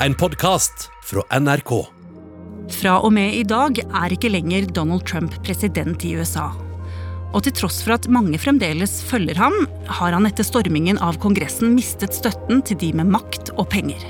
en 0.00 0.14
podkast 0.14 0.90
fra 1.04 1.22
NRK. 1.40 1.70
Fra 2.80 2.98
og 3.00 3.12
med 3.16 3.32
i 3.38 3.44
dag 3.48 3.78
er 3.80 4.12
ikke 4.12 4.30
lenger 4.32 4.68
Donald 4.76 5.06
Trump 5.08 5.36
president 5.46 6.04
i 6.04 6.12
USA. 6.18 6.50
Og 7.32 7.42
til 7.46 7.54
tross 7.56 7.80
for 7.84 7.96
at 7.96 8.08
mange 8.12 8.38
fremdeles 8.40 8.98
følger 9.06 9.38
ham, 9.40 9.56
har 9.88 10.12
han 10.12 10.28
etter 10.28 10.46
stormingen 10.46 11.00
av 11.04 11.18
Kongressen 11.22 11.74
mistet 11.76 12.16
støtten 12.16 12.62
til 12.66 12.80
de 12.82 12.92
med 13.00 13.12
makt 13.16 13.54
og 13.56 13.68
penger. 13.72 14.02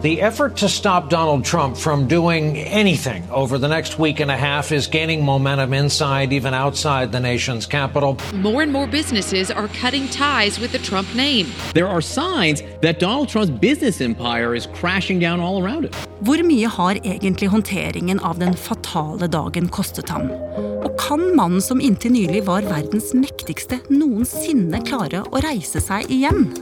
The 0.00 0.22
effort 0.22 0.56
to 0.58 0.68
stop 0.68 1.10
Donald 1.10 1.44
Trump 1.44 1.76
from 1.76 2.06
doing 2.06 2.56
anything 2.56 3.28
over 3.32 3.58
the 3.58 3.66
next 3.66 3.98
week 3.98 4.20
and 4.20 4.30
a 4.30 4.36
half 4.36 4.70
is 4.70 4.86
gaining 4.86 5.24
momentum 5.24 5.74
inside, 5.74 6.32
even 6.32 6.54
outside 6.54 7.10
the 7.10 7.18
nation's 7.18 7.66
capital. 7.66 8.16
More 8.32 8.62
and 8.62 8.72
more 8.72 8.86
businesses 8.86 9.50
are 9.50 9.66
cutting 9.80 10.06
ties 10.06 10.60
with 10.60 10.70
the 10.70 10.78
Trump 10.78 11.12
name. 11.16 11.48
There 11.74 11.88
are 11.88 12.00
signs 12.00 12.62
that 12.80 13.00
Donald 13.00 13.28
Trump's 13.28 13.50
business 13.50 14.00
empire 14.00 14.54
is 14.54 14.66
crashing 14.66 15.18
down 15.18 15.40
all 15.40 15.60
around 15.60 15.86
him. 15.86 15.92
Hvor 16.22 16.42
mye 16.46 16.68
har 16.68 16.94
egentlig 17.02 17.48
håndteringen 17.48 18.20
av 18.20 18.38
den 18.38 18.54
fatale 18.54 19.26
dagen 19.26 19.68
kostet 19.68 20.08
ham? 20.14 20.30
Og 20.86 20.94
kan 20.98 21.34
mannen 21.34 21.60
som 21.60 21.80
inntil 21.80 22.14
nylig 22.14 22.44
var 22.46 22.62
verdens 22.62 23.10
mektigste, 23.14 23.82
noensinne 23.90 24.78
klare 24.86 25.26
å 25.26 25.42
reise 25.42 25.82
seg 25.82 26.06
igjen? 26.06 26.52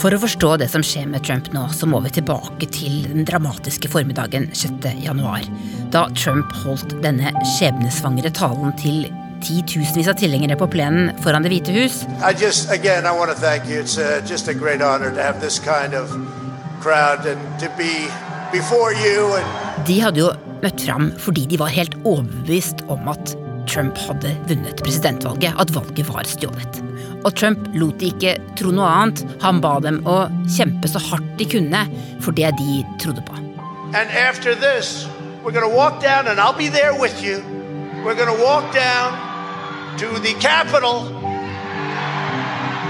For 0.00 0.16
å 0.16 0.18
forstå 0.22 0.54
det 0.62 0.70
som 0.72 0.80
skjer 0.86 1.10
med 1.12 1.26
Trump 1.26 1.50
nå, 1.52 1.66
så 1.76 1.84
må 1.84 1.98
vi 2.00 2.08
tilbake 2.16 2.64
til 2.72 3.02
den 3.04 3.26
dramatiske 3.28 3.90
formiddagen 3.92 4.46
6. 4.56 4.86
januar, 5.04 5.44
da 5.92 6.06
Trump 6.16 6.54
holdt 6.62 6.94
denne 7.04 7.28
skjebnesvangre 7.58 8.30
talen 8.32 8.72
til 8.80 9.04
titusenvis 9.44 10.08
av 10.08 10.16
tilhengere 10.20 10.56
på 10.56 10.70
plenen 10.72 11.12
foran 11.20 11.44
Det 11.44 11.52
hvite 11.52 11.74
hus. 11.76 12.00
Just, 12.40 12.72
again, 12.72 13.04
uh, 13.04 13.12
a 13.12 13.18
kind 15.60 15.94
of 15.94 16.08
be 17.76 18.08
De 19.84 20.00
hadde 20.00 20.20
jo 20.22 20.32
møtt 20.64 20.80
fram 20.80 21.12
fordi 21.20 21.44
de 21.52 21.60
var 21.60 21.76
helt 21.76 21.92
overbevist 22.08 22.80
om 22.88 23.04
at 23.12 23.36
Trump 23.70 23.98
hadde 23.98 24.34
vunnet 24.48 24.82
presidentvalget, 24.82 25.54
at 25.62 25.74
valget 25.74 26.08
var 26.08 26.26
stjålet. 26.26 26.80
Og 27.24 27.34
Trump 27.36 27.68
lot 27.74 28.00
de 28.00 28.10
ikke 28.10 28.36
tro 28.58 28.72
noe 28.74 28.88
annet. 28.88 29.22
Han 29.44 29.60
ba 29.62 29.76
dem 29.84 30.00
å 30.08 30.24
kjempe 30.50 30.90
så 30.90 31.02
hardt 31.10 31.36
de 31.38 31.46
kunne 31.56 31.84
for 32.24 32.34
det 32.34 32.50
de 32.58 32.82
trodde 33.02 33.22
på. 33.26 33.40
and 33.92 34.08
after 34.10 34.54
this, 34.54 35.08
we're 35.42 35.50
going 35.50 35.68
to 35.68 35.76
walk 35.76 36.00
down, 36.00 36.28
and 36.28 36.38
I'll 36.38 36.56
be 36.56 36.68
there 36.68 36.96
with 36.96 37.22
you. 37.22 37.38
We're 38.04 38.14
going 38.14 38.34
to 38.36 38.42
walk 38.42 38.72
down 38.72 39.98
to 39.98 40.06
the 40.20 40.32
Capitol, 40.34 41.08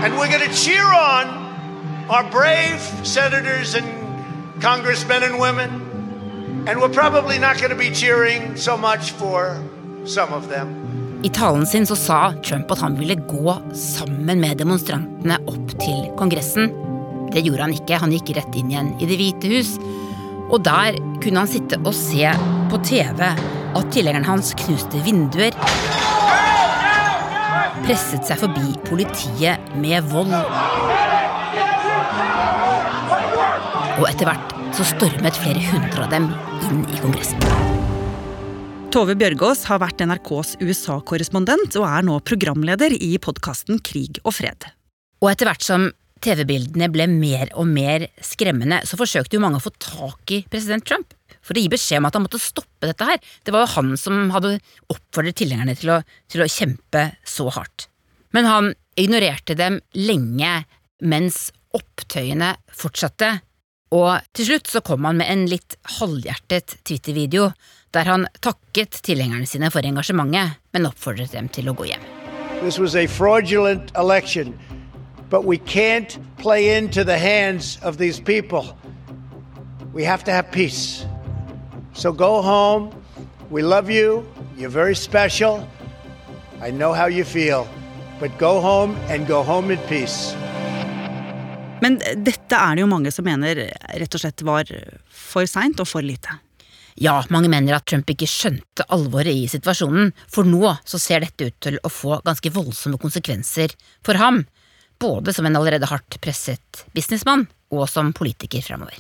and 0.05 0.19
we're 0.19 0.29
going 0.29 0.47
to 0.47 0.55
cheer 0.55 0.85
on 0.85 1.27
our 2.11 2.31
brave 2.31 2.81
senators 3.03 3.75
and 3.75 4.61
congressmen 4.61 5.23
and 5.23 5.39
women. 5.39 5.71
And 6.69 6.81
we're 6.81 6.91
probably 6.91 7.39
not 7.39 7.57
going 7.57 7.71
to 7.71 7.77
be 7.77 7.91
cheering 7.91 8.57
so 8.57 8.77
much 8.77 9.13
for. 9.13 9.65
I 11.23 11.29
talen 11.29 11.67
sin 11.67 11.87
så 11.87 11.97
sa 11.99 12.19
Trump 12.45 12.71
at 12.73 12.81
han 12.81 12.97
ville 12.97 13.19
gå 13.29 13.57
sammen 13.77 14.41
med 14.41 14.61
demonstrantene 14.63 15.37
opp 15.51 15.75
til 15.83 16.07
Kongressen. 16.17 16.71
Det 17.31 17.43
gjorde 17.45 17.67
han 17.67 17.75
ikke, 17.77 17.99
han 18.01 18.15
gikk 18.15 18.33
rett 18.39 18.57
inn 18.59 18.73
igjen 18.73 18.95
i 18.99 19.09
Det 19.11 19.19
hvite 19.21 19.51
hus. 19.53 19.75
Og 20.51 20.65
der 20.67 20.97
kunne 21.23 21.45
han 21.45 21.51
sitte 21.51 21.79
og 21.85 21.93
se 21.95 22.25
på 22.73 22.81
TV 22.87 23.21
at 23.29 23.93
tilhengerne 23.95 24.27
hans 24.27 24.55
knuste 24.59 25.03
vinduer. 25.05 25.55
Presset 27.85 28.27
seg 28.27 28.41
forbi 28.41 28.73
politiet 28.89 29.71
med 29.81 30.09
vold. 30.11 30.33
Og 34.01 34.09
etter 34.09 34.31
hvert 34.31 34.57
så 34.77 34.89
stormet 34.95 35.39
flere 35.45 35.63
hundre 35.71 36.09
av 36.09 36.11
dem 36.17 36.33
inn 36.71 36.83
i 36.89 37.05
Kongressen. 37.05 37.80
Tove 38.91 39.15
Bjørgaas 39.15 39.61
har 39.71 39.79
vært 39.79 40.01
NRKs 40.03 40.57
USA-korrespondent 40.65 41.77
og 41.79 41.85
er 41.87 42.03
nå 42.03 42.17
programleder 42.27 42.91
i 42.91 43.13
podkasten 43.23 43.79
Krig 43.87 44.19
og 44.25 44.35
fred. 44.35 44.67
Og 45.23 45.29
etter 45.31 45.47
hvert 45.47 45.63
som 45.63 45.85
TV-bildene 46.27 46.89
ble 46.91 47.07
mer 47.13 47.53
og 47.55 47.69
mer 47.71 48.09
skremmende, 48.19 48.81
så 48.83 48.99
forsøkte 48.99 49.39
jo 49.39 49.45
mange 49.45 49.61
å 49.61 49.63
få 49.63 49.71
tak 49.79 50.35
i 50.35 50.41
president 50.51 50.83
Trump 50.89 51.15
for 51.39 51.55
å 51.55 51.63
gi 51.63 51.71
beskjed 51.71 52.03
om 52.03 52.09
at 52.09 52.19
han 52.19 52.27
måtte 52.27 52.43
stoppe 52.43 52.91
dette 52.91 53.07
her. 53.07 53.23
Det 53.47 53.55
var 53.55 53.63
jo 53.63 53.73
han 53.77 53.95
som 54.01 54.35
hadde 54.35 54.57
oppfordret 54.91 55.39
tilhengerne 55.39 55.79
til 55.79 55.95
til 56.27 56.43
å 56.43 56.51
kjempe 56.51 57.05
så 57.23 57.47
hardt. 57.55 57.87
Men 58.35 58.51
han 58.51 58.73
ignorerte 58.99 59.55
dem 59.55 59.79
lenge 59.95 60.65
mens 60.99 61.53
opptøyene 61.79 62.57
fortsatte, 62.75 63.37
og 63.91 64.23
til 64.37 64.53
slutt 64.53 64.71
så 64.71 64.83
kom 64.87 65.05
han 65.09 65.19
med 65.19 65.31
en 65.31 65.45
litt 65.51 65.77
halvhjertet 65.99 66.79
Twitter-video 66.87 67.51
der 67.95 68.07
han 68.07 68.27
takket 68.39 69.01
tilhengerne 69.03 69.49
sine 69.51 69.71
for 69.75 69.83
engasjementet, 69.83 70.61
men 70.71 70.87
oppfordret 70.87 71.33
dem 71.35 71.49
til 71.51 71.71
å 71.71 71.75
gå 71.75 71.89
hjem. 71.91 72.05
This 72.63 72.79
was 72.79 72.95
a 72.95 73.07
fraudulent 73.07 73.91
election, 73.99 74.55
but 75.29 75.45
we 75.45 75.59
can't 75.59 76.19
play 76.39 76.77
into 76.77 77.03
the 77.03 77.19
hands 77.19 77.79
of 77.83 77.99
these 77.99 78.21
people. 78.21 78.77
We 79.93 80.05
have 80.05 80.23
to 80.25 80.31
have 80.31 80.53
peace. 80.53 81.05
So 81.95 82.13
go 82.13 82.43
home. 82.43 82.91
We 83.51 83.63
love 83.63 83.91
you. 83.91 84.25
You're 84.57 84.71
very 84.71 84.95
special. 84.95 85.67
I 86.63 86.71
know 86.71 86.93
how 86.93 87.07
you 87.07 87.25
feel. 87.25 87.67
But 88.21 88.39
go 88.39 88.61
home 88.61 88.97
and 89.09 89.27
go 89.27 89.43
home 89.43 89.73
in 89.73 89.79
peace. 89.89 90.37
Men 91.81 91.99
dette 91.99 92.57
er 92.57 92.77
det 92.77 92.85
jo 92.85 92.91
mange 92.91 93.13
som 93.15 93.27
mener 93.27 93.65
rett 94.01 94.17
og 94.17 94.23
slett 94.23 94.45
var 94.47 94.71
for 95.09 95.49
seint 95.49 95.81
og 95.81 95.89
for 95.89 96.05
lite. 96.05 96.37
Ja, 97.01 97.21
mange 97.33 97.49
mener 97.49 97.79
at 97.79 97.87
Trump 97.89 98.11
ikke 98.13 98.29
skjønte 98.29 98.85
alvoret 98.93 99.33
i 99.33 99.47
situasjonen, 99.49 100.11
for 100.29 100.45
nå 100.49 100.75
så 100.85 101.01
ser 101.01 101.25
dette 101.25 101.49
ut 101.49 101.59
til 101.63 101.79
å 101.81 101.93
få 101.93 102.19
ganske 102.27 102.53
voldsomme 102.53 103.01
konsekvenser 103.01 103.73
for 104.05 104.21
ham, 104.21 104.43
både 105.01 105.33
som 105.33 105.49
en 105.49 105.57
allerede 105.57 105.89
hardt 105.89 106.19
presset 106.21 106.85
businessmann 106.93 107.47
og 107.73 107.87
som 107.89 108.13
politiker 108.17 108.61
fremover. 108.67 108.99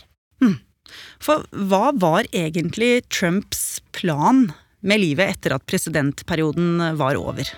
For 1.22 1.44
hva 1.70 1.91
var 1.94 2.28
egentlig 2.34 3.04
Trumps 3.12 3.80
plan 3.94 4.48
med 4.80 5.02
livet 5.02 5.36
etter 5.36 5.54
at 5.54 5.66
presidentperioden 5.68 6.80
var 6.98 7.18
over? 7.20 7.50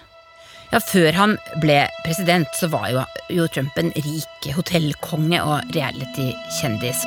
Ja, 0.72 0.78
Før 0.81 1.12
han 1.12 1.34
ble 1.60 1.83
president, 2.00 2.49
så 2.56 2.69
var 2.72 2.87
jo, 2.88 3.03
jo 3.28 3.44
Trump 3.53 3.77
en 3.77 3.91
rik 3.93 4.47
hotellkonge 4.56 5.43
og 5.44 5.75
reality-kjendis. 5.77 7.05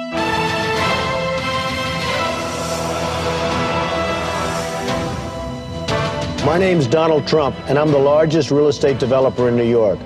My 6.46 6.60
name's 6.62 6.86
Donald 6.86 7.26
Trump, 7.26 7.56
and 7.68 7.80
I'm 7.80 7.90
the 7.90 7.98
largest 7.98 8.52
real 8.52 8.68
estate 8.68 9.00
developer 9.00 9.50
in 9.50 9.56
New 9.56 9.72
York. 9.80 9.98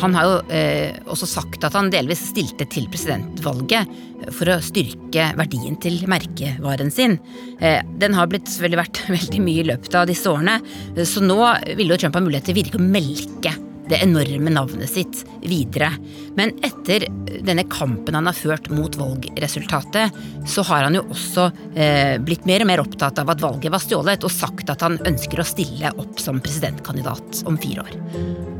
Han 0.00 0.14
har 0.16 0.26
jo 0.26 0.36
eh, 0.54 0.96
også 1.12 1.28
sagt 1.28 1.64
at 1.66 1.76
han 1.76 1.90
delvis 1.92 2.22
stilte 2.30 2.64
til 2.72 2.88
presidentvalget 2.92 3.90
for 4.36 4.50
å 4.52 4.60
styrke 4.64 5.30
verdien 5.38 5.76
til 5.80 5.98
merkevaren 6.10 6.92
sin. 6.94 7.18
Eh, 7.60 7.80
den 8.00 8.16
har 8.16 8.30
blitt 8.30 8.48
selvfølgelig 8.48 8.82
vært 8.82 9.02
veldig 9.16 9.42
mye 9.44 9.64
i 9.64 9.70
løpet 9.72 9.98
av 10.00 10.08
disse 10.10 10.30
årene, 10.30 10.60
eh, 10.94 11.04
så 11.08 11.24
nå 11.24 11.40
ville 11.74 11.92
jo 11.94 12.04
Trump 12.04 12.16
ha 12.16 12.24
mulighet 12.24 12.50
til 12.50 12.60
virkelig 12.62 12.80
å 12.80 12.88
melke 12.96 13.56
det 13.90 14.00
enorme 14.04 14.52
navnet 14.54 14.90
sitt 14.90 15.24
videre. 15.42 15.90
Men 16.38 16.52
etter 16.66 17.06
denne 17.44 17.64
kampen 17.70 18.16
han 18.16 18.28
har 18.28 18.36
ført 18.36 18.70
mot 18.72 18.96
valgresultatet, 18.96 20.16
så 20.48 20.64
har 20.70 20.86
han 20.86 20.98
jo 20.98 21.04
også 21.10 21.48
eh, 21.74 22.16
blitt 22.22 22.46
mer 22.48 22.64
og 22.64 22.70
mer 22.70 22.84
opptatt 22.84 23.20
av 23.22 23.32
at 23.34 23.42
valget 23.42 23.74
var 23.74 23.82
stjålet, 23.82 24.26
og 24.26 24.34
sagt 24.34 24.70
at 24.72 24.84
han 24.86 25.00
ønsker 25.06 25.42
å 25.42 25.48
stille 25.48 25.94
opp 26.00 26.20
som 26.22 26.40
presidentkandidat 26.42 27.42
om 27.50 27.58
fire 27.60 27.86
år. 27.86 27.98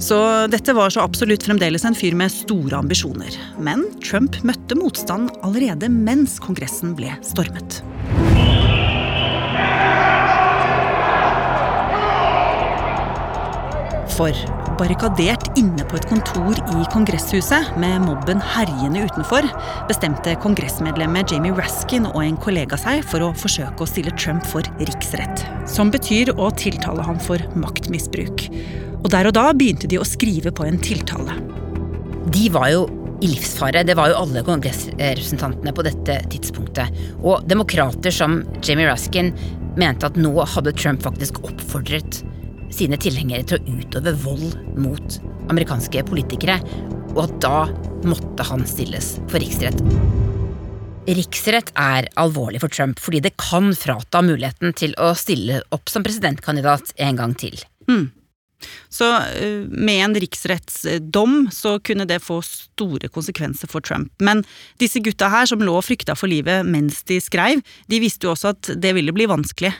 Så 0.00 0.19
dette 0.49 0.75
var 0.76 0.93
så 0.93 1.04
absolutt 1.04 1.44
fremdeles 1.44 1.84
en 1.84 1.96
fyr 1.96 2.16
med 2.16 2.32
store 2.32 2.78
ambisjoner. 2.81 3.37
Men 3.60 3.84
Trump 4.00 4.38
møtte 4.49 4.78
motstand 4.78 5.32
allerede 5.44 5.93
mens 5.93 6.38
Kongressen 6.43 6.96
ble 6.96 7.12
stormet. 7.26 7.82
For 14.20 14.37
barrikadert 14.76 15.46
inne 15.56 15.81
på 15.88 15.96
et 15.96 16.05
kontor 16.11 16.58
i 16.75 16.82
kongresshuset 16.93 17.70
med 17.81 18.02
mobben 18.05 18.43
herjende 18.44 19.06
utenfor, 19.08 19.46
bestemte 19.88 20.34
kongressmedlemmet 20.43 21.32
Jamie 21.32 21.56
Raskin 21.56 22.05
og 22.11 22.19
en 22.20 22.37
kollega 22.37 22.76
seg 22.82 23.00
for 23.08 23.25
å 23.25 23.31
forsøke 23.32 23.81
å 23.81 23.88
stille 23.88 24.12
Trump 24.20 24.44
for 24.50 24.67
riksrett. 24.76 25.46
Som 25.64 25.88
betyr 25.94 26.34
å 26.37 26.50
tiltale 26.52 27.06
ham 27.06 27.17
for 27.17 27.40
maktmisbruk. 27.56 28.44
Og 29.00 29.08
der 29.14 29.31
og 29.31 29.38
da 29.38 29.46
begynte 29.56 29.88
de 29.88 30.02
å 30.02 30.05
skrive 30.05 30.52
på 30.52 30.69
en 30.69 30.76
tiltale. 30.84 31.38
De 32.28 32.50
var 32.52 32.75
jo 32.75 32.84
i 33.25 33.31
livsfare. 33.32 33.87
Det 33.88 33.96
var 33.96 34.12
jo 34.12 34.19
alle 34.20 34.44
kongressrepresentantene 34.44 35.73
på 35.73 35.87
dette 35.88 36.19
tidspunktet. 36.28 36.93
Og 37.25 37.49
demokrater 37.49 38.12
som 38.12 38.43
Jamie 38.61 38.90
Raskin 38.90 39.32
mente 39.81 40.12
at 40.12 40.20
nå 40.20 40.34
hadde 40.44 40.76
Trump 40.76 41.08
faktisk 41.08 41.40
oppfordret 41.40 42.20
sine 42.75 42.99
tilhengere 43.00 43.46
til 43.46 43.58
å 43.58 43.76
utøve 43.81 44.14
vold 44.25 44.56
mot 44.81 45.19
amerikanske 45.50 46.05
politikere, 46.08 46.61
og 47.17 47.25
at 47.26 47.37
da 47.43 47.56
måtte 48.06 48.46
han 48.46 48.64
stilles 48.69 49.17
for 49.31 49.43
riksrett. 49.43 49.82
Riksrett 51.11 51.72
er 51.81 52.06
alvorlig 52.20 52.61
for 52.62 52.72
Trump 52.72 53.00
fordi 53.02 53.22
det 53.25 53.34
kan 53.40 53.72
frata 53.75 54.22
muligheten 54.22 54.75
til 54.76 54.94
å 55.00 55.11
stille 55.19 55.62
opp 55.75 55.90
som 55.90 56.05
presidentkandidat 56.06 56.93
en 57.02 57.19
gang 57.19 57.34
til. 57.40 57.56
Mm. 57.90 58.11
Så 58.93 59.06
eh, 59.16 59.64
med 59.64 60.05
en 60.05 60.16
riksrettsdom 60.20 61.46
så 61.55 61.78
kunne 61.81 62.05
det 62.08 62.20
få 62.23 62.40
store 62.44 63.08
konsekvenser 63.08 63.70
for 63.70 63.84
Trump. 63.84 64.12
Men 64.20 64.44
disse 64.82 65.00
gutta 65.00 65.31
her 65.32 65.49
som 65.49 65.64
lå 65.64 65.78
og 65.78 65.87
frykta 65.87 66.16
for 66.19 66.31
livet 66.31 66.69
mens 66.69 67.00
de 67.08 67.20
skreiv, 67.23 67.64
de 67.88 68.02
visste 68.02 68.28
jo 68.28 68.34
også 68.34 68.52
at 68.55 68.75
det 68.76 68.93
ville 68.99 69.14
bli 69.16 69.28
vanskelig. 69.31 69.73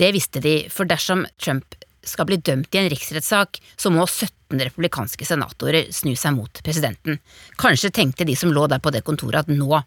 Det 0.00 0.10
visste 0.16 0.40
de, 0.42 0.64
for 0.72 0.88
dersom 0.90 1.22
Trump 1.38 1.76
skal 2.08 2.28
bli 2.28 2.40
dømt 2.40 2.74
i 2.74 2.80
en 2.80 2.90
riksrettssak, 2.92 3.60
så 3.76 3.92
må 3.92 4.06
17 4.06 4.60
republikanske 4.60 5.26
senatorer 5.26 5.90
snu 5.94 6.14
seg 6.18 6.36
mot 6.36 6.62
presidenten. 6.64 7.20
Kanskje 7.60 7.92
tenkte 7.94 8.26
de 8.28 8.36
som 8.38 8.52
lå 8.54 8.66
der 8.70 8.82
på 8.82 8.92
det 8.94 9.04
kontoret 9.06 9.44
at 9.44 9.52
nå 9.52 9.82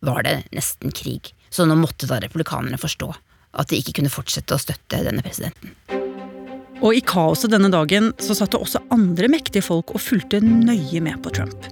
var 0.00 0.24
det 0.24 0.36
nesten 0.56 0.94
krig, 0.96 1.32
så 1.52 1.66
nå 1.68 1.76
måtte 1.78 2.08
da 2.08 2.20
republikanerne 2.22 2.80
forstå 2.80 3.10
at 3.60 3.70
de 3.70 3.80
ikke 3.80 3.98
kunne 3.98 4.12
fortsette 4.12 4.54
å 4.54 4.62
støtte 4.62 5.02
denne 5.04 5.24
presidenten. 5.24 5.74
Og 6.80 6.96
i 6.96 7.02
kaoset 7.04 7.52
denne 7.52 7.68
dagen 7.72 8.12
så 8.22 8.36
satt 8.36 8.54
det 8.54 8.60
også 8.62 8.80
andre 8.94 9.28
mektige 9.28 9.64
folk 9.66 9.92
og 9.92 10.00
fulgte 10.00 10.40
nøye 10.40 11.02
med 11.04 11.20
på 11.24 11.32
Trump. 11.36 11.68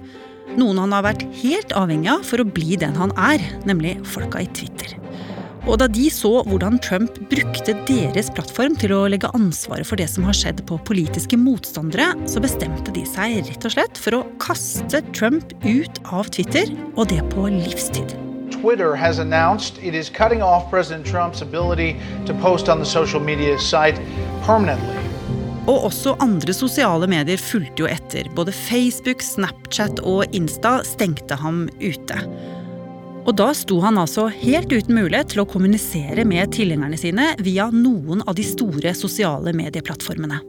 Noen 0.59 0.81
han 0.81 0.93
har 0.93 1.05
vært 1.05 1.25
helt 1.41 1.73
avhengig 1.77 2.11
av 2.13 2.25
for 2.27 2.41
å 2.41 2.49
bli 2.49 2.77
den 2.81 2.97
han 2.97 3.13
er, 3.17 3.41
nemlig 3.69 3.97
folka 4.05 4.43
i 4.43 4.49
Twitter. 4.53 4.97
Og 5.67 5.79
da 5.81 5.89
de 5.91 6.05
så 6.13 6.31
hvordan 6.47 6.79
Trump 6.83 7.17
brukte 7.31 7.75
deres 7.89 8.29
plattform 8.35 8.77
til 8.79 8.93
å 8.95 9.01
legge 9.11 9.31
ansvaret 9.35 9.87
for 9.87 9.99
det 9.99 10.07
som 10.11 10.27
har 10.27 10.37
skjedd 10.37 10.63
på 10.69 10.79
politiske 10.87 11.39
motstandere, 11.39 12.13
så 12.29 12.41
bestemte 12.43 12.93
de 12.95 13.03
seg 13.09 13.41
rett 13.49 13.67
og 13.67 13.75
slett 13.75 13.99
for 13.99 14.19
å 14.19 14.23
kaste 14.41 15.03
Trump 15.11 15.51
ut 15.65 16.01
av 16.07 16.31
Twitter, 16.31 16.71
og 16.95 17.11
det 17.11 17.21
på 17.33 17.49
livstid. 17.51 18.15
Twitter 18.59 18.95
has 18.95 19.19
announced 19.19 19.77
it 19.83 19.93
is 19.95 20.09
cutting 20.09 20.41
off 20.43 20.69
President 20.69 21.05
Trump's 21.05 21.41
ability 21.41 21.95
to 22.25 22.33
post 22.41 22.67
on 22.67 22.79
the 22.79 22.85
social 22.85 23.21
media 23.21 23.57
site 23.59 23.99
permanently. 24.45 24.95
Og 25.69 25.85
også 25.91 26.15
andre 26.23 26.53
sosiale 26.55 27.05
medier 27.07 27.37
fulgte 27.37 27.83
jo 27.83 27.89
etter. 27.89 28.25
Både 28.35 28.55
Facebook, 28.55 29.21
Snapchat 29.21 30.01
og 30.01 30.33
Insta 30.33 30.79
stengte 30.87 31.37
ham 31.37 31.67
ute. 31.83 32.17
Og 33.29 33.35
da 33.37 33.51
sto 33.53 33.75
han 33.83 33.99
altså 34.01 34.23
helt 34.33 34.71
uten 34.73 34.95
mulighet 34.97 35.35
til 35.35 35.43
å 35.43 35.49
kommunisere 35.49 36.23
med 36.25 36.49
tilhengerne 36.55 36.97
sine 36.97 37.27
via 37.45 37.67
noen 37.69 38.23
av 38.25 38.33
de 38.39 38.45
store 38.47 38.95
sosiale 38.97 39.53
medieplattformene. 39.53 40.39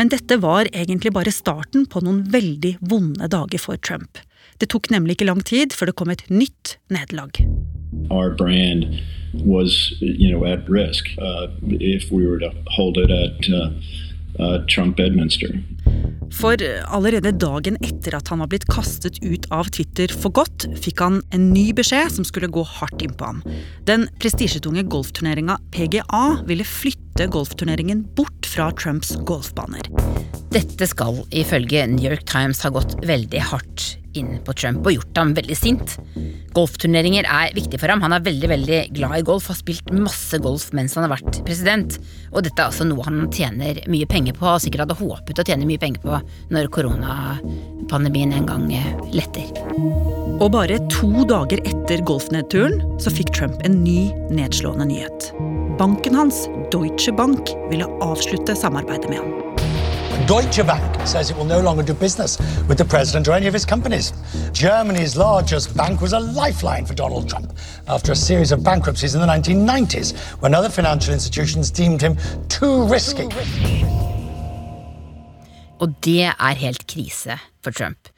Men 0.00 0.08
dette 0.08 0.38
var 0.40 0.70
egentlig 0.72 1.12
bare 1.12 1.34
starten 1.34 1.84
på 1.92 2.00
noen 2.06 2.22
veldig 2.32 2.78
vonde 2.80 3.28
dager 3.28 3.60
for 3.60 3.76
Trump. 3.84 4.16
Det 4.56 4.70
tok 4.72 4.88
nemlig 4.88 5.18
ikke 5.18 5.28
lang 5.28 5.44
tid 5.44 5.76
før 5.76 5.90
det 5.90 5.96
kom 6.00 6.14
et 6.14 6.24
nytt 6.32 6.78
nederlag. 6.88 7.36
Our 8.08 8.32
brand 8.32 8.86
was, 9.44 9.92
you 10.00 10.32
know, 10.32 10.46
at 10.48 10.64
risk 10.72 11.12
uh, 11.20 11.52
if 11.68 12.08
we 12.08 12.24
were 12.24 12.40
at 12.40 13.50
uh, 13.52 13.68
uh, 14.40 14.64
Trump 14.72 14.96
Bedminster. 14.96 15.60
For 16.40 16.56
allerede 16.86 17.32
dagen 17.36 17.76
etter 17.84 18.14
at 18.16 18.30
han 18.30 18.40
var 18.42 18.50
blitt 18.52 18.68
kastet 18.70 19.18
ut 19.24 19.48
av 19.52 19.68
Twitter 19.74 20.12
for 20.14 20.32
godt, 20.34 20.68
fikk 20.80 21.02
han 21.02 21.20
en 21.34 21.50
ny 21.52 21.70
beskjed 21.76 22.14
som 22.14 22.26
skulle 22.26 22.50
gå 22.52 22.64
hardt 22.78 23.02
innpå 23.04 23.32
ham. 23.32 23.42
Den 23.88 24.06
prestisjetunge 24.22 24.86
golfturneringa 24.90 25.58
PGA 25.74 26.24
ville 26.48 26.66
flytte 26.66 27.28
golfturneringen 27.34 28.06
bort 28.16 28.48
fra 28.48 28.70
Trumps 28.78 29.16
golfbaner. 29.28 29.90
Dette 30.50 30.86
skal 30.90 31.20
ifølge 31.30 31.86
New 31.90 32.08
York 32.08 32.24
Times 32.30 32.62
ha 32.64 32.72
gått 32.74 32.96
veldig 33.06 33.42
hardt 33.52 33.99
inn 34.18 34.38
på 34.44 34.54
Trump 34.56 34.86
og 34.86 34.94
gjort 34.96 35.20
ham 35.20 35.34
veldig 35.36 35.56
sint. 35.58 35.96
Golfturneringer 36.56 37.28
er 37.30 37.54
viktig 37.56 37.80
for 37.80 37.92
ham. 37.92 38.02
Han 38.04 38.14
er 38.16 38.24
veldig 38.26 38.50
veldig 38.50 38.80
glad 38.96 39.18
i 39.18 39.26
golf, 39.26 39.48
har 39.50 39.58
spilt 39.58 39.92
masse 39.94 40.40
golf 40.42 40.70
mens 40.76 40.96
han 40.98 41.06
har 41.06 41.14
vært 41.14 41.42
president. 41.46 41.98
Og 42.32 42.44
dette 42.46 42.58
er 42.58 42.70
altså 42.70 42.86
noe 42.88 43.06
han 43.06 43.26
tjener 43.34 43.82
mye 43.90 44.08
penger 44.10 44.36
på, 44.38 44.48
og 44.48 44.62
sikkert 44.64 44.86
hadde 44.86 44.98
håpet 45.00 45.42
å 45.42 45.46
tjene 45.46 45.68
mye 45.68 45.82
penger 45.82 46.04
på 46.04 46.20
når 46.54 46.70
koronapandemien 46.74 48.34
en 48.36 48.50
gang 48.50 48.66
letter. 49.14 49.50
Og 50.40 50.48
bare 50.54 50.80
to 50.92 51.26
dager 51.28 51.60
etter 51.68 52.02
golfnedturen 52.08 52.80
så 53.02 53.12
fikk 53.12 53.34
Trump 53.36 53.60
en 53.66 53.82
ny 53.84 54.08
nedslående 54.32 54.88
nyhet. 54.90 55.30
Banken 55.80 56.16
hans, 56.16 56.44
Deutsche 56.72 57.12
Bank, 57.16 57.54
ville 57.70 57.88
avslutte 58.04 58.56
samarbeidet 58.56 59.12
med 59.12 59.22
ham. 59.22 59.49
Deutsche 60.26 60.64
Bank 60.66 61.06
says 61.06 61.30
it 61.30 61.36
will 61.36 61.44
no 61.44 61.60
longer 61.60 61.82
do 61.82 61.94
business 61.94 62.38
with 62.68 62.78
the 62.78 62.84
president 62.84 63.28
or 63.28 63.32
any 63.32 63.46
of 63.46 63.54
his 63.54 63.64
companies. 63.64 64.12
Germany's 64.52 65.16
largest 65.16 65.76
bank 65.76 66.00
was 66.00 66.12
a 66.12 66.20
lifeline 66.20 66.86
for 66.86 66.94
Donald 66.94 67.28
Trump 67.28 67.52
after 67.88 68.12
a 68.12 68.16
series 68.16 68.52
of 68.52 68.62
bankruptcies 68.62 69.14
in 69.14 69.20
the 69.20 69.26
1990s 69.26 70.16
when 70.40 70.54
other 70.54 70.68
financial 70.68 71.14
institutions 71.14 71.70
deemed 71.70 72.00
him 72.00 72.16
too 72.48 72.84
risky. 72.84 73.28
Og 75.80 75.94
det 76.04 76.28
er 76.28 76.54
helt 76.60 76.86
krise 76.86 77.38
for 77.64 77.72
Trump. 77.72 78.08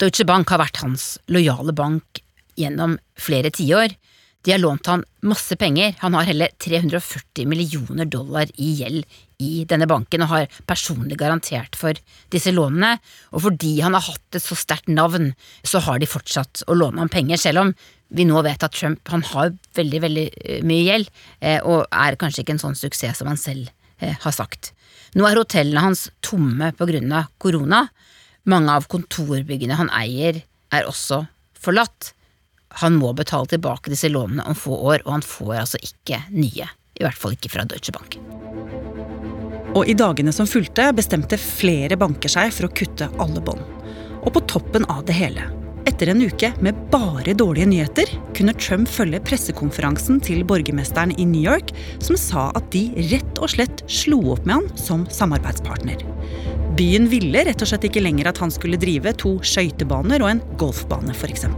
Deutsche 0.00 0.24
Bank 0.24 0.48
har 0.48 0.62
vært 0.62 0.80
hans 0.80 1.18
lojale 1.28 1.74
bank 1.76 2.22
gjennom 2.56 2.96
flere 3.20 3.50
tiår. 3.52 3.92
De 4.42 4.54
har 4.54 4.60
lånt 4.62 4.88
han 4.88 5.02
masse 5.28 5.56
penger, 5.60 5.92
han 6.00 6.14
har 6.16 6.24
hele 6.24 6.48
340 6.64 7.44
millioner 7.48 8.08
dollar 8.08 8.48
i 8.56 8.70
gjeld 8.78 9.04
i 9.40 9.64
denne 9.68 9.88
banken 9.88 10.24
og 10.24 10.30
har 10.32 10.60
personlig 10.68 11.18
garantert 11.20 11.76
for 11.76 11.96
disse 12.32 12.52
lånene, 12.52 12.94
og 13.36 13.44
fordi 13.44 13.74
han 13.84 13.96
har 13.96 14.06
hatt 14.06 14.38
et 14.38 14.44
så 14.44 14.56
sterkt 14.56 14.88
navn, 14.88 15.34
så 15.60 15.82
har 15.84 16.00
de 16.00 16.08
fortsatt 16.08 16.64
å 16.68 16.76
låne 16.76 17.02
ham 17.02 17.12
penger, 17.12 17.40
selv 17.40 17.64
om 17.64 17.74
vi 18.16 18.26
nå 18.26 18.40
vet 18.42 18.64
at 18.64 18.74
Trump 18.74 19.12
han 19.12 19.24
har 19.28 19.52
veldig 19.76 20.00
veldig 20.06 20.26
eh, 20.40 20.62
mye 20.66 20.86
gjeld, 20.86 21.10
eh, 21.40 21.60
og 21.60 21.84
er 21.92 22.18
kanskje 22.20 22.44
ikke 22.44 22.56
en 22.56 22.64
sånn 22.64 22.78
suksess 22.78 23.20
som 23.20 23.28
han 23.30 23.40
selv 23.40 23.68
eh, 24.00 24.16
har 24.24 24.34
sagt. 24.34 24.72
Nå 25.18 25.26
er 25.28 25.38
hotellene 25.38 25.84
hans 25.84 26.08
tomme 26.24 26.72
på 26.78 26.88
grunn 26.88 27.12
av 27.14 27.28
korona. 27.42 27.84
Mange 28.50 28.72
av 28.72 28.88
kontorbyggene 28.90 29.78
han 29.78 29.92
eier, 29.94 30.40
er 30.70 30.86
også 30.86 31.24
forlatt. 31.60 32.12
Han 32.78 32.98
må 33.00 33.12
betale 33.18 33.50
tilbake 33.50 33.90
disse 33.90 34.08
lånene 34.08 34.46
om 34.46 34.54
få 34.54 34.76
år, 34.78 35.02
og 35.06 35.16
han 35.18 35.26
får 35.26 35.54
altså 35.64 35.80
ikke 35.82 36.22
nye. 36.30 36.68
I 37.00 37.06
hvert 37.06 37.18
fall 37.18 37.34
ikke 37.34 37.50
fra 37.52 37.66
Deutsche 37.66 37.94
Bank. 37.96 38.18
Og 39.74 39.86
i 39.86 39.94
dagene 39.94 40.32
som 40.34 40.48
fulgte, 40.50 40.88
bestemte 40.96 41.38
flere 41.40 41.98
banker 41.98 42.30
seg 42.30 42.50
for 42.54 42.66
å 42.66 42.74
kutte 42.74 43.10
alle 43.22 43.42
bånd. 43.42 43.62
Og 44.20 44.34
på 44.34 44.42
toppen 44.50 44.84
av 44.92 45.04
det 45.08 45.16
hele, 45.16 45.46
etter 45.88 46.10
en 46.12 46.22
uke 46.22 46.50
med 46.60 46.76
bare 46.92 47.32
dårlige 47.38 47.68
nyheter, 47.70 48.10
kunne 48.36 48.54
Trump 48.58 48.90
følge 48.90 49.22
pressekonferansen 49.24 50.20
til 50.24 50.42
borgermesteren 50.46 51.14
i 51.16 51.26
New 51.28 51.42
York, 51.42 51.72
som 52.04 52.18
sa 52.20 52.48
at 52.58 52.68
de 52.74 52.88
rett 53.12 53.40
og 53.40 53.54
slett 53.54 53.84
slo 53.90 54.20
opp 54.34 54.44
med 54.44 54.58
han 54.58 54.80
som 54.80 55.06
samarbeidspartner. 55.10 56.02
Byen 56.78 57.08
ville 57.10 57.46
rett 57.46 57.62
og 57.62 57.70
slett 57.70 57.86
ikke 57.88 58.04
lenger 58.04 58.30
at 58.30 58.42
han 58.42 58.52
skulle 58.54 58.80
drive 58.80 59.14
to 59.20 59.38
skøytebaner 59.46 60.24
og 60.24 60.34
en 60.34 60.44
golfbane, 60.60 61.16
f.eks. 61.16 61.48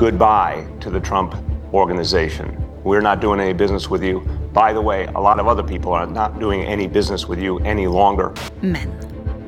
Goodbye 0.00 0.66
to 0.80 0.88
the 0.88 0.98
Trump 0.98 1.34
organization. 1.74 2.56
We're 2.84 3.02
not 3.02 3.20
doing 3.20 3.38
any 3.38 3.52
business 3.52 3.90
with 3.90 4.02
you. 4.02 4.20
By 4.54 4.72
the 4.72 4.80
way, 4.80 5.04
a 5.04 5.20
lot 5.20 5.38
of 5.38 5.46
other 5.46 5.62
people 5.62 5.92
are 5.92 6.06
not 6.06 6.40
doing 6.40 6.62
any 6.62 6.86
business 6.86 7.28
with 7.28 7.38
you 7.38 7.58
any 7.66 7.86
longer. 7.86 8.32
Men 8.62 8.94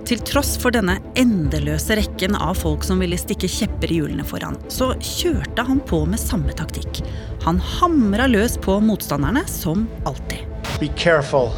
til 0.05 0.21
tross 0.21 0.59
for 0.61 0.77
denne 0.77 0.99
endeløse 1.17 1.97
rekken 1.97 2.37
av 2.37 2.61
folk 2.61 2.85
som 2.85 3.01
ville 3.01 3.17
stikke 3.17 3.49
kjepper 3.49 3.89
i 3.89 4.03
hjulene 4.03 4.29
for 4.29 4.45
han, 4.45 4.61
så 4.69 4.93
kjørte 5.01 5.65
han 5.65 5.81
på 5.89 6.05
med 6.05 6.21
samme 6.21 6.53
taktikk. 6.53 7.01
Han 7.49 7.65
hamra 7.79 8.29
løs 8.29 8.61
på 8.61 8.77
motstanderne 8.85 9.49
som 9.49 9.89
alltid. 10.05 10.45
Be 10.77 10.93
careful 11.01 11.49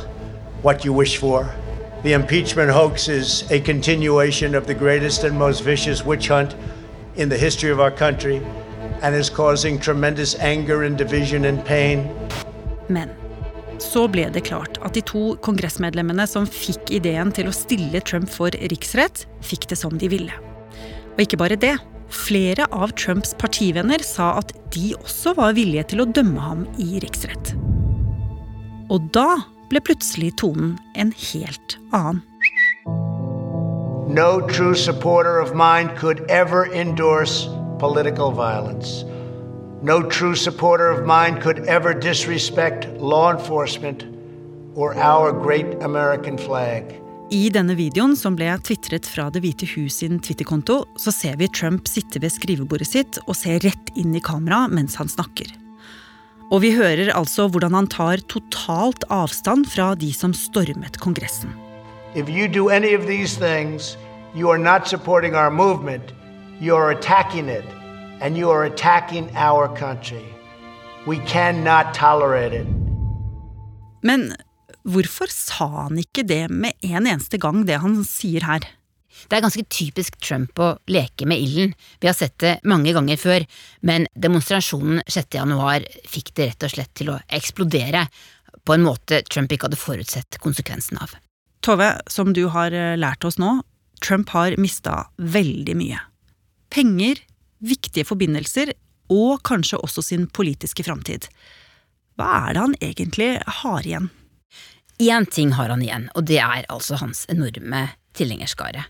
what 0.63 0.87
you 0.87 0.95
wish 0.95 1.19
for. 1.19 1.51
The 2.05 2.13
impeachment 2.15 2.71
hoax 2.71 3.09
is 3.09 3.43
a 3.51 3.59
continuation 3.59 4.55
of 4.55 4.69
the 4.71 4.75
greatest 4.75 5.25
and 5.25 5.35
most 5.37 5.67
vicious 5.67 6.07
witch 6.07 6.31
hunt 6.31 6.55
in 7.17 7.29
the 7.29 7.39
history 7.39 7.73
of 7.73 7.81
our 7.81 7.91
country 7.91 8.39
and 9.05 9.15
is 9.15 9.29
causing 9.29 9.79
tremendous 9.79 10.35
anger 10.41 10.83
and 10.85 10.97
division 10.99 11.45
and 11.45 11.65
pain. 11.65 12.09
Men 12.89 13.13
så 13.83 14.07
ble 14.09 14.29
det 14.33 14.47
klart 14.49 14.79
at 14.87 14.95
de 14.97 15.03
to 15.05 15.35
kongressmedlemmene 15.45 16.25
som 16.31 16.47
fikk 16.49 16.95
ideen 16.95 17.33
til 17.35 17.51
å 17.51 17.55
stille 17.55 18.01
Trump 18.07 18.31
for 18.33 18.55
riksrett, 18.73 19.27
fikk 19.45 19.69
det 19.69 19.79
som 19.81 19.99
de 20.01 20.09
ville. 20.09 20.33
Og 21.15 21.27
ikke 21.27 21.41
bare 21.41 21.59
det. 21.61 21.77
Flere 22.15 22.67
av 22.73 22.93
Trumps 23.01 23.35
partivenner 23.41 24.03
sa 24.07 24.35
at 24.39 24.53
de 24.75 24.93
også 24.97 25.35
var 25.37 25.57
villige 25.57 25.89
til 25.93 26.05
å 26.05 26.09
dømme 26.09 26.41
ham 26.41 26.63
i 26.81 27.01
riksrett. 27.03 27.55
Og 28.93 29.11
da 29.17 29.43
ble 29.73 29.83
plutselig 29.85 30.35
tonen 30.41 30.77
en 30.95 31.13
helt 31.33 31.77
annen. 31.93 32.23
No 34.07 34.41
true 34.47 34.77
supporter 34.77 35.41
of 35.41 35.55
mine 35.57 35.89
could 35.97 36.21
ever 36.29 36.69
endorse 36.73 37.49
political 37.79 38.31
violence. 38.31 39.05
No 39.83 40.03
true 40.03 40.35
supporter 40.35 40.91
of 40.91 41.07
mine 41.07 41.41
could 41.41 41.59
ever 41.67 41.93
disrespect 41.93 42.89
law 42.99 43.31
enforcement 43.31 44.05
or 44.75 44.95
our 44.97 45.33
great 45.33 45.83
American 45.83 46.39
flag. 46.39 47.01
I 47.31 47.49
denne 47.51 47.75
videoen, 47.75 48.13
som 48.17 48.37
ble 48.37 48.51
tvitret 48.63 49.07
fra 49.09 49.31
Det 49.33 49.41
hvite 49.43 49.67
hus 49.75 50.01
sin 50.03 50.21
Twitter-konto, 50.23 50.83
så 51.01 51.13
ser 51.13 51.39
vi 51.41 51.49
Trump 51.49 51.89
sitte 51.89 52.21
ved 52.21 52.33
skrivebordet 52.33 52.89
sitt 52.91 53.19
og 53.25 53.37
se 53.39 53.57
rett 53.65 53.93
inn 53.97 54.15
i 54.15 54.23
kamera 54.23 54.67
mens 54.69 54.99
han 55.01 55.09
snakker. 55.09 55.49
Og 56.53 56.61
vi 56.63 56.75
hører 56.77 57.11
altså 57.17 57.49
hvordan 57.49 57.75
han 57.75 57.89
tar 57.91 58.21
totalt 58.29 59.07
avstand 59.11 59.67
fra 59.73 59.95
de 59.99 60.13
som 60.13 60.35
stormet 60.37 61.01
Kongressen. 61.01 61.51
If 62.15 62.29
you 62.29 62.47
do 62.47 62.69
any 62.69 62.95
of 62.95 63.07
these 63.07 63.35
things, 63.37 63.97
you 64.35 64.51
are 64.51 64.59
not 64.59 64.87
supporting 64.87 65.35
our 65.35 65.51
movement, 65.51 66.13
you 66.61 66.77
are 66.77 66.91
attacking 66.91 67.49
it, 67.49 67.65
and 68.21 68.37
you 68.37 68.51
are 68.51 68.65
attacking 68.65 69.31
our 69.37 69.69
country. 69.77 70.25
We 71.07 71.19
cannot 71.27 71.95
tolerate 71.95 72.53
it. 72.53 72.67
Men 74.03 74.35
hvorfor 74.85 75.27
sa 75.33 75.67
han 75.89 75.99
ikke 75.99 76.23
det 76.29 76.49
med 76.51 76.73
en 76.83 77.07
eneste 77.07 77.39
gang, 77.41 77.65
det 77.67 77.81
han 77.81 78.03
sier 78.05 78.45
her? 78.45 78.67
Det 79.29 79.39
er 79.39 79.45
ganske 79.45 79.65
typisk 79.71 80.17
Trump 80.21 80.59
å 80.61 80.75
leke 80.91 81.27
med 81.27 81.41
ilden. 81.41 81.75
Vi 82.03 82.09
har 82.11 82.17
sett 82.19 82.37
det 82.43 82.59
mange 82.69 82.93
ganger 82.93 83.21
før, 83.21 83.45
men 83.81 84.09
demonstrasjonen 84.15 85.05
6. 85.07 85.39
januar 85.39 85.87
fikk 86.11 86.35
det 86.35 86.51
rett 86.51 86.67
og 86.67 86.75
slett 86.75 86.93
til 86.99 87.13
å 87.15 87.21
eksplodere 87.33 88.09
på 88.65 88.75
en 88.75 88.85
måte 88.85 89.23
Trump 89.31 89.53
ikke 89.53 89.69
hadde 89.71 89.81
forutsett 89.81 90.41
konsekvensen 90.43 91.01
av. 91.01 91.15
Tove, 91.65 91.95
som 92.11 92.35
du 92.37 92.47
har 92.53 92.75
eh, 92.77 92.97
lært 93.01 93.25
oss 93.25 93.39
nå, 93.41 93.63
Trump 94.05 94.35
har 94.35 94.59
mista 94.61 95.07
veldig 95.17 95.77
mye. 95.79 96.03
Penger, 96.75 97.21
viktige 97.63 98.03
forbindelser 98.09 98.73
og 99.15 99.45
kanskje 99.47 99.79
også 99.79 100.03
sin 100.03 100.25
politiske 100.27 100.83
framtid. 100.83 101.29
Hva 102.19 102.49
er 102.49 102.55
det 102.55 102.63
han 102.65 102.75
egentlig 102.83 103.29
har 103.61 103.87
igjen? 103.87 104.09
Én 104.99 105.27
ting 105.31 105.53
har 105.55 105.71
han 105.71 105.83
igjen, 105.83 106.09
og 106.19 106.27
det 106.27 106.41
er 106.43 106.67
altså 106.71 106.99
hans 106.99 107.25
enorme 107.31 107.85
tilhengerskare. 108.15 108.83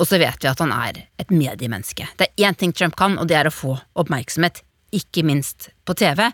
Og 0.00 0.08
så 0.08 0.16
vet 0.20 0.40
vi 0.40 0.48
at 0.48 0.62
han 0.64 0.72
er 0.72 1.02
et 1.20 1.32
mediemenneske. 1.32 2.06
Det 2.16 2.28
er 2.30 2.48
én 2.48 2.56
ting 2.56 2.72
Trump 2.72 2.96
kan, 2.96 3.18
og 3.20 3.28
det 3.28 3.36
er 3.36 3.48
å 3.48 3.54
få 3.54 3.74
oppmerksomhet, 4.00 4.62
ikke 4.96 5.26
minst 5.28 5.68
på 5.84 5.96
TV. 5.98 6.24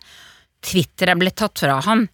Twitter 0.63 1.11
er 1.11 1.19
blitt 1.19 1.39
tatt 1.41 1.59
fra 1.59 1.81
han, 1.87 2.07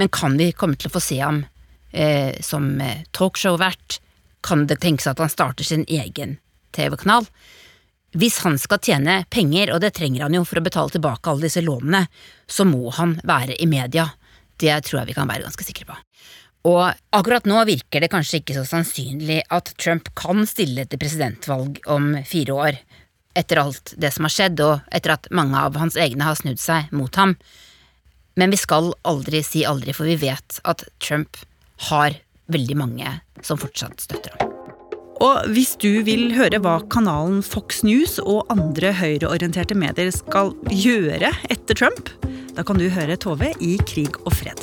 men 0.00 0.12
kan 0.12 0.36
vi 0.40 0.48
komme 0.56 0.80
til 0.80 0.88
å 0.88 0.96
få 0.96 1.04
se 1.04 1.20
ham 1.20 1.44
eh, 1.92 2.40
som 2.40 2.72
eh, 2.80 3.04
talkshow-vert? 3.16 4.00
Kan 4.40 4.64
det 4.70 4.80
tenkes 4.80 5.08
at 5.12 5.20
han 5.20 5.32
starter 5.32 5.64
sin 5.64 5.84
egen 5.88 6.38
TV-kanal? 6.76 7.28
Hvis 8.14 8.38
han 8.44 8.54
skal 8.60 8.80
tjene 8.80 9.24
penger, 9.30 9.72
og 9.74 9.80
det 9.82 9.94
trenger 9.96 10.26
han 10.26 10.36
jo 10.36 10.44
for 10.46 10.60
å 10.60 10.64
betale 10.64 10.94
tilbake 10.94 11.30
alle 11.30 11.48
disse 11.48 11.64
lånene, 11.64 12.06
så 12.46 12.64
må 12.68 12.92
han 12.96 13.16
være 13.26 13.58
i 13.58 13.66
media. 13.68 14.06
Det 14.56 14.72
tror 14.86 15.02
jeg 15.02 15.10
vi 15.10 15.16
kan 15.16 15.28
være 15.28 15.44
ganske 15.48 15.66
sikre 15.66 15.88
på. 15.90 15.96
Og 16.66 16.82
akkurat 17.14 17.46
nå 17.46 17.60
virker 17.68 18.02
det 18.02 18.10
kanskje 18.10 18.40
ikke 18.40 18.56
så 18.56 18.64
sannsynlig 18.66 19.42
at 19.54 19.70
Trump 19.78 20.08
kan 20.18 20.46
stille 20.50 20.86
til 20.86 21.02
presidentvalg 21.02 21.78
om 21.92 22.14
fire 22.26 22.56
år, 22.56 22.80
etter 23.36 23.60
alt 23.60 23.92
det 24.00 24.10
som 24.14 24.26
har 24.26 24.34
skjedd, 24.34 24.62
og 24.64 24.96
etter 24.96 25.14
at 25.14 25.30
mange 25.34 25.60
av 25.60 25.76
hans 25.78 25.98
egne 26.00 26.26
har 26.26 26.38
snudd 26.38 26.62
seg 26.62 26.90
mot 26.96 27.20
ham. 27.20 27.36
Men 28.36 28.52
vi 28.52 28.58
skal 28.60 28.90
aldri 29.06 29.44
si 29.46 29.64
aldri, 29.68 29.94
for 29.96 30.08
vi 30.08 30.18
vet 30.20 30.60
at 30.64 30.88
Trump 30.98 31.38
har 31.90 32.18
veldig 32.52 32.80
mange 32.80 33.18
som 33.44 33.60
fortsatt 33.60 34.00
støtter 34.08 34.34
ham. 34.36 34.45
Og 35.26 35.48
hvis 35.50 35.72
du 35.82 36.04
vil 36.06 36.28
høre 36.36 36.60
hva 36.62 36.76
kanalen 36.92 37.40
Fox 37.42 37.80
News 37.86 38.20
og 38.22 38.46
andre 38.52 38.92
høyreorienterte 38.94 39.74
medier 39.78 40.12
skal 40.14 40.52
gjøre 40.70 41.32
etter 41.50 41.78
Trump, 41.78 42.12
da 42.54 42.62
kan 42.66 42.78
du 42.78 42.86
høre 42.92 43.16
Tove 43.18 43.50
i 43.64 43.74
Krig 43.88 44.14
og 44.22 44.36
fred. 44.36 44.62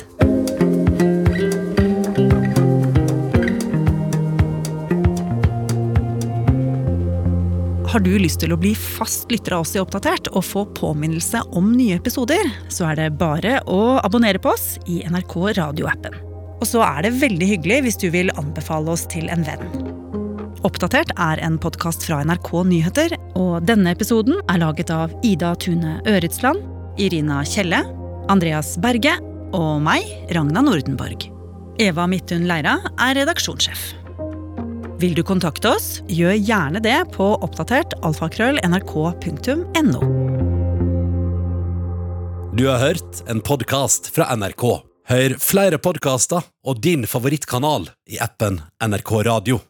Har 7.92 8.02
du 8.02 8.10
lyst 8.18 8.40
til 8.42 8.54
å 8.54 8.58
bli 8.58 8.72
fast 8.74 9.30
lytter 9.30 9.54
av 9.54 9.66
oss 9.66 9.74
i 9.76 9.82
Oppdatert 9.82 10.32
og 10.32 10.42
få 10.48 10.64
påminnelse 10.74 11.44
om 11.54 11.74
nye 11.76 12.00
episoder, 12.00 12.48
så 12.72 12.88
er 12.90 13.02
det 13.02 13.18
bare 13.20 13.60
å 13.70 13.98
abonnere 14.00 14.40
på 14.42 14.54
oss 14.54 14.78
i 14.90 15.02
NRK 15.06 15.36
radioappen. 15.60 16.16
Og 16.56 16.66
så 16.66 16.82
er 16.86 17.04
det 17.04 17.18
veldig 17.20 17.52
hyggelig 17.52 17.82
hvis 17.84 18.00
du 18.00 18.08
vil 18.16 18.32
anbefale 18.40 18.96
oss 18.96 19.04
til 19.12 19.28
en 19.30 19.44
venn. 19.46 20.02
Oppdatert 20.64 21.10
er 21.20 21.40
en 21.44 21.58
podkast 21.60 22.06
fra 22.06 22.22
NRK 22.24 22.48
Nyheter, 22.64 23.12
og 23.36 23.66
denne 23.68 23.90
episoden 23.92 24.38
er 24.48 24.62
laget 24.62 24.88
av 24.94 25.12
Ida 25.26 25.50
Tune 25.60 25.98
Øretsland, 26.08 26.62
Irina 26.96 27.42
Kjelle, 27.44 27.82
Andreas 28.32 28.70
Berge 28.80 29.12
og 29.52 29.82
meg, 29.84 30.08
Ragna 30.32 30.62
Nordenborg. 30.64 31.26
Eva 31.84 32.06
Midthun 32.08 32.46
Leira 32.48 32.78
er 32.96 33.12
redaksjonssjef. 33.18 33.82
Vil 35.02 35.12
du 35.18 35.20
kontakte 35.26 35.74
oss, 35.74 35.98
gjør 36.08 36.32
gjerne 36.38 36.80
det 36.80 36.96
på 37.12 37.26
oppdatert 37.44 37.98
alfakrøll. 38.00 38.62
Du 42.56 42.64
har 42.70 42.80
hørt 42.80 43.22
en 43.28 43.44
podkast 43.44 44.08
fra 44.16 44.32
NRK. 44.32 44.66
Hør 45.12 45.36
flere 45.44 45.76
podkaster 45.76 46.48
og 46.64 46.80
din 46.80 47.04
favorittkanal 47.04 47.90
i 48.08 48.16
appen 48.24 48.62
NRK 48.80 49.16
Radio. 49.28 49.64